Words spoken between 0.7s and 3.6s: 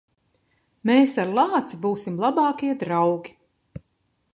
Mēs ar lāci būsim labākie draugi.